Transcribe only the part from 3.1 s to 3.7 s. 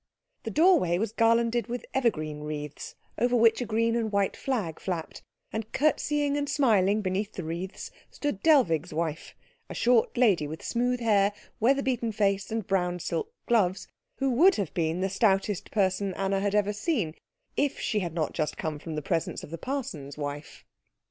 over which a